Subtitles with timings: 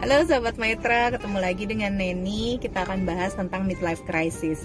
[0.00, 2.56] Halo Sobat Maitra, ketemu lagi dengan Neni.
[2.56, 4.64] Kita akan bahas tentang midlife crisis.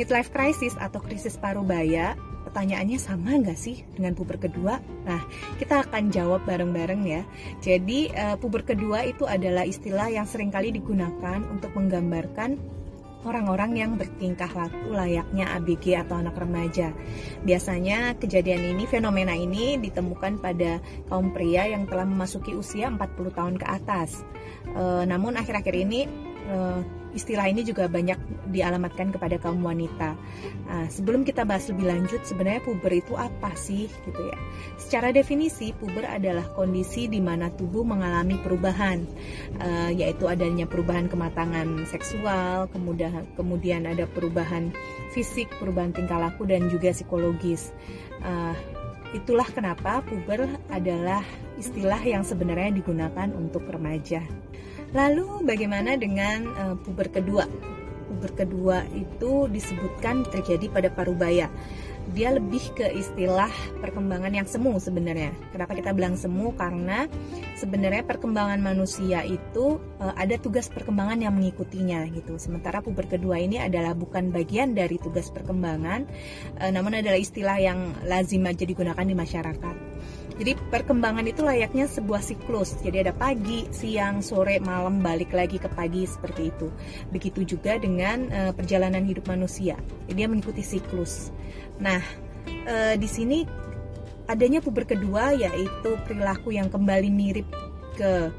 [0.00, 2.16] Midlife crisis atau krisis paruh baya
[2.50, 4.80] Pertanyaannya sama nggak sih dengan puber kedua?
[5.04, 5.22] Nah,
[5.60, 7.22] kita akan jawab bareng-bareng ya.
[7.60, 12.56] Jadi, uh, puber kedua itu adalah istilah yang sering kali digunakan untuk menggambarkan
[13.24, 16.92] orang-orang yang bertingkah laku layaknya ABG atau anak remaja.
[17.44, 20.80] Biasanya kejadian ini, fenomena ini ditemukan pada
[21.12, 24.24] kaum pria yang telah memasuki usia 40 tahun ke atas.
[24.72, 26.56] E, namun akhir-akhir ini e,
[27.10, 28.16] istilah ini juga banyak
[28.54, 30.14] dialamatkan kepada kaum wanita.
[30.70, 34.38] Nah, sebelum kita bahas lebih lanjut, sebenarnya puber itu apa sih, gitu ya?
[34.78, 39.02] Secara definisi, puber adalah kondisi di mana tubuh mengalami perubahan,
[39.58, 44.70] uh, yaitu adanya perubahan kematangan seksual, kemudian kemudian ada perubahan
[45.10, 47.74] fisik, perubahan tingkah laku dan juga psikologis.
[48.22, 48.54] Uh,
[49.10, 51.26] itulah kenapa puber adalah
[51.58, 54.22] istilah yang sebenarnya digunakan untuk remaja.
[54.90, 57.46] Lalu bagaimana dengan uh, puber kedua?
[58.10, 61.46] Puber kedua itu disebutkan terjadi pada parubaya.
[62.10, 65.30] Dia lebih ke istilah perkembangan yang semu sebenarnya.
[65.54, 66.50] Kenapa kita bilang semu?
[66.58, 67.06] Karena
[67.54, 72.34] sebenarnya perkembangan manusia itu uh, ada tugas perkembangan yang mengikutinya gitu.
[72.42, 76.10] Sementara puber kedua ini adalah bukan bagian dari tugas perkembangan,
[76.58, 79.89] uh, namun adalah istilah yang lazim aja digunakan di masyarakat.
[80.40, 82.80] Jadi perkembangan itu layaknya sebuah siklus.
[82.80, 86.72] Jadi ada pagi, siang, sore, malam, balik lagi ke pagi seperti itu.
[87.12, 89.76] Begitu juga dengan uh, perjalanan hidup manusia.
[90.08, 91.28] Jadi dia mengikuti siklus.
[91.76, 92.00] Nah,
[92.64, 93.44] uh, di sini
[94.30, 97.48] adanya puber kedua yaitu perilaku yang kembali mirip
[97.98, 98.32] ke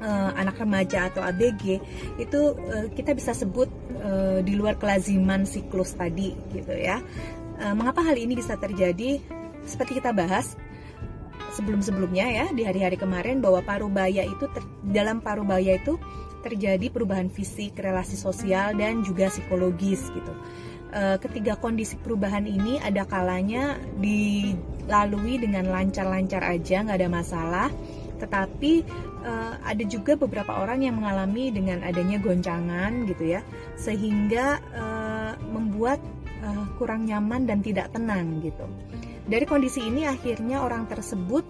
[0.00, 1.78] uh, anak remaja atau ABG
[2.16, 3.68] itu uh, kita bisa sebut
[4.00, 6.98] uh, di luar kelaziman siklus tadi gitu ya.
[7.60, 9.20] Uh, mengapa hal ini bisa terjadi?
[9.60, 10.56] Seperti kita bahas,
[11.60, 16.00] sebelum-sebelumnya ya di hari-hari kemarin bahwa parubaya itu ter, dalam parubaya itu
[16.40, 20.32] terjadi perubahan fisik, relasi sosial dan juga psikologis gitu.
[20.88, 27.68] E, ketiga kondisi perubahan ini ada kalanya dilalui dengan lancar-lancar aja nggak ada masalah,
[28.16, 28.72] tetapi
[29.20, 33.44] e, ada juga beberapa orang yang mengalami dengan adanya goncangan gitu ya,
[33.76, 34.84] sehingga e,
[35.44, 36.00] membuat
[36.80, 38.64] kurang nyaman dan tidak tenang gitu.
[39.26, 41.44] Dari kondisi ini akhirnya orang tersebut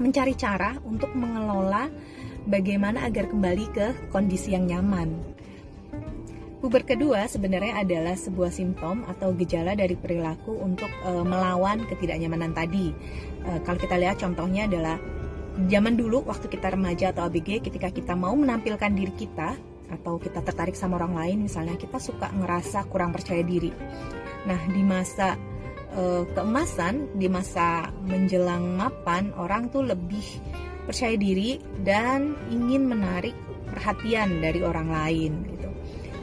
[0.00, 1.86] mencari cara untuk mengelola
[2.48, 5.34] bagaimana agar kembali ke kondisi yang nyaman.
[6.64, 12.88] Puber kedua sebenarnya adalah sebuah simptom atau gejala dari perilaku untuk e, melawan ketidaknyamanan tadi.
[13.44, 14.96] E, kalau kita lihat contohnya adalah
[15.68, 19.60] zaman dulu waktu kita remaja atau ABG ketika kita mau menampilkan diri kita
[19.92, 23.68] atau kita tertarik sama orang lain misalnya kita suka ngerasa kurang percaya diri.
[24.48, 25.36] Nah, di masa
[25.92, 30.24] uh, keemasan di masa menjelang mapan orang tuh lebih
[30.84, 33.36] percaya diri dan ingin menarik
[33.68, 35.68] perhatian dari orang lain gitu.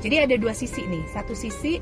[0.02, 1.04] Jadi ada dua sisi nih.
[1.14, 1.78] Satu sisi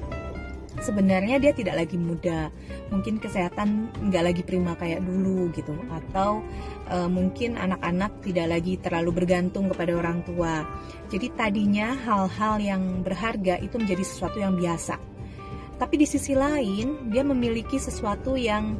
[0.80, 2.52] sebenarnya dia tidak lagi muda,
[2.88, 6.40] mungkin kesehatan nggak lagi prima kayak dulu gitu, atau
[6.88, 10.64] e, mungkin anak-anak tidak lagi terlalu bergantung kepada orang tua.
[11.12, 15.09] Jadi tadinya hal-hal yang berharga itu menjadi sesuatu yang biasa
[15.80, 18.76] tapi di sisi lain dia memiliki sesuatu yang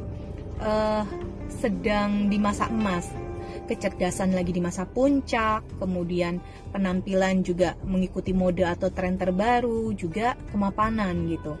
[0.60, 1.02] uh,
[1.48, 3.08] sedang di masa emas.
[3.66, 6.38] Kecerdasan lagi di masa puncak kemudian
[6.70, 11.56] penampilan juga mengikuti mode atau tren terbaru juga kemapanan gitu.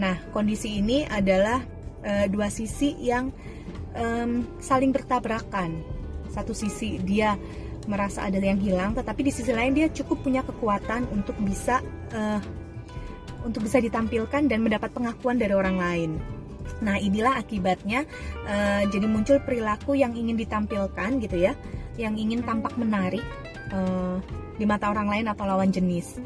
[0.00, 1.60] Nah kondisi ini adalah
[2.00, 3.28] uh, dua sisi yang
[3.92, 5.84] um, saling bertabrakan.
[6.32, 7.36] Satu sisi dia
[7.84, 11.82] merasa ada yang hilang tetapi di sisi lain dia cukup punya kekuatan untuk bisa
[12.14, 12.40] uh,
[13.44, 16.10] untuk bisa ditampilkan dan mendapat pengakuan dari orang lain.
[16.80, 18.08] Nah, inilah akibatnya
[18.48, 21.52] uh, jadi muncul perilaku yang ingin ditampilkan gitu ya,
[22.00, 23.24] yang ingin tampak menarik
[23.74, 24.16] uh,
[24.56, 26.16] di mata orang lain atau lawan jenis.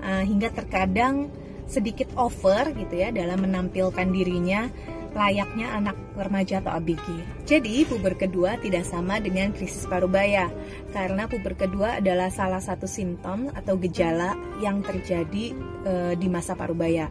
[0.00, 1.28] Uh, hingga terkadang
[1.70, 4.66] sedikit over gitu ya dalam menampilkan dirinya
[5.10, 7.06] layaknya anak remaja atau ABG.
[7.46, 10.46] Jadi, puber kedua tidak sama dengan krisis parubaya,
[10.94, 17.10] karena puber kedua adalah salah satu simptom atau gejala yang terjadi e, di masa parubaya.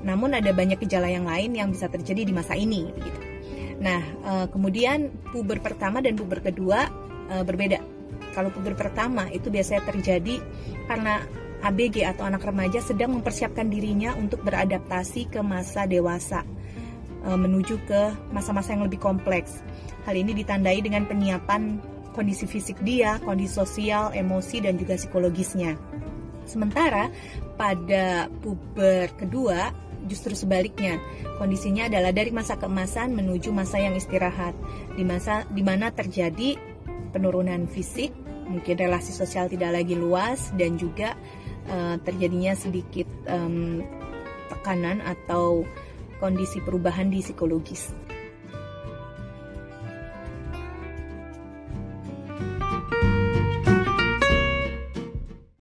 [0.00, 2.88] Namun ada banyak gejala yang lain yang bisa terjadi di masa ini.
[2.88, 3.20] Gitu.
[3.84, 6.88] Nah, e, kemudian puber pertama dan puber kedua
[7.28, 7.80] e, berbeda.
[8.32, 10.40] Kalau puber pertama itu biasanya terjadi
[10.88, 11.20] karena
[11.64, 16.44] ABG atau anak remaja sedang mempersiapkan dirinya untuk beradaptasi ke masa dewasa
[17.24, 19.62] menuju ke masa-masa yang lebih kompleks.
[20.04, 21.80] Hal ini ditandai dengan penyiapan
[22.16, 25.76] kondisi fisik dia, kondisi sosial, emosi, dan juga psikologisnya.
[26.48, 27.12] Sementara
[27.60, 29.74] pada puber kedua
[30.06, 31.02] justru sebaliknya.
[31.36, 34.54] Kondisinya adalah dari masa keemasan menuju masa yang istirahat,
[34.94, 36.56] di masa di mana terjadi
[37.10, 38.14] penurunan fisik,
[38.46, 41.18] mungkin relasi sosial tidak lagi luas dan juga
[41.68, 43.82] uh, terjadinya sedikit um,
[44.48, 45.66] tekanan atau
[46.18, 48.15] kondisi perubahan di psikologis.